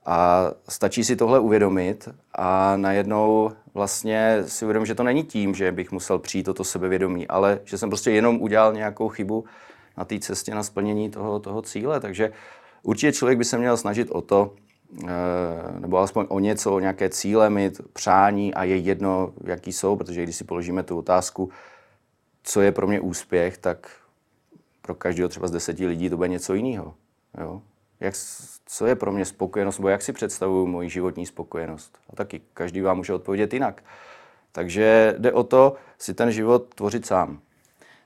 A 0.09 0.51
stačí 0.69 1.03
si 1.03 1.15
tohle 1.15 1.39
uvědomit 1.39 2.09
a 2.35 2.77
najednou 2.77 3.51
vlastně 3.73 4.43
si 4.47 4.65
uvědomit, 4.65 4.85
že 4.85 4.95
to 4.95 5.03
není 5.03 5.23
tím, 5.23 5.55
že 5.55 5.71
bych 5.71 5.91
musel 5.91 6.19
přijít 6.19 6.43
toto 6.43 6.63
sebevědomí, 6.63 7.27
ale 7.27 7.59
že 7.63 7.77
jsem 7.77 7.89
prostě 7.89 8.11
jenom 8.11 8.41
udělal 8.41 8.73
nějakou 8.73 9.09
chybu 9.09 9.45
na 9.97 10.05
té 10.05 10.19
cestě 10.19 10.55
na 10.55 10.63
splnění 10.63 11.09
toho, 11.09 11.39
toho 11.39 11.61
cíle. 11.61 11.99
Takže 11.99 12.31
určitě 12.83 13.11
člověk 13.11 13.37
by 13.37 13.45
se 13.45 13.57
měl 13.57 13.77
snažit 13.77 14.11
o 14.11 14.21
to, 14.21 14.53
eh, 15.03 15.07
nebo 15.79 15.97
alespoň 15.97 16.25
o 16.29 16.39
něco, 16.39 16.75
o 16.75 16.79
nějaké 16.79 17.09
cíle 17.09 17.49
mít, 17.49 17.81
přání 17.93 18.53
a 18.53 18.63
je 18.63 18.77
jedno, 18.77 19.33
jaký 19.43 19.73
jsou, 19.73 19.95
protože 19.95 20.23
když 20.23 20.35
si 20.35 20.43
položíme 20.43 20.83
tu 20.83 20.97
otázku, 20.97 21.49
co 22.43 22.61
je 22.61 22.71
pro 22.71 22.87
mě 22.87 22.99
úspěch, 22.99 23.57
tak 23.57 23.91
pro 24.81 24.95
každého 24.95 25.29
třeba 25.29 25.47
z 25.47 25.51
deseti 25.51 25.87
lidí 25.87 26.09
to 26.09 26.17
bude 26.17 26.29
něco 26.29 26.53
jiného. 26.53 26.93
Jo? 27.41 27.61
Jak, 27.99 28.13
co 28.65 28.85
je 28.85 28.95
pro 28.95 29.11
mě 29.11 29.25
spokojenost, 29.25 29.77
nebo 29.77 29.89
jak 29.89 30.01
si 30.01 30.13
představuju 30.13 30.67
moji 30.67 30.89
životní 30.89 31.25
spokojenost. 31.25 31.97
A 32.09 32.15
taky 32.15 32.41
každý 32.53 32.81
vám 32.81 32.97
může 32.97 33.13
odpovědět 33.13 33.53
jinak. 33.53 33.83
Takže 34.51 35.15
jde 35.17 35.31
o 35.31 35.43
to 35.43 35.75
si 35.97 36.13
ten 36.13 36.31
život 36.31 36.75
tvořit 36.75 37.05
sám. 37.05 37.39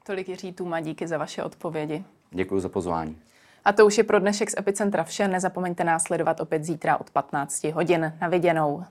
Tolik 0.05 0.29
Jiří 0.29 0.53
Tuma, 0.53 0.79
díky 0.79 1.07
za 1.07 1.17
vaše 1.17 1.43
odpovědi. 1.43 2.03
Děkuji 2.31 2.59
za 2.59 2.69
pozvání. 2.69 3.17
A 3.65 3.73
to 3.73 3.85
už 3.85 3.97
je 3.97 4.03
pro 4.03 4.19
dnešek 4.19 4.51
z 4.51 4.57
Epicentra 4.57 5.03
vše. 5.03 5.27
Nezapomeňte 5.27 5.83
nás 5.83 6.03
sledovat 6.03 6.39
opět 6.39 6.63
zítra 6.63 6.97
od 6.97 7.09
15 7.09 7.63
hodin. 7.63 8.13
Na 8.21 8.27
viděnou. 8.27 8.83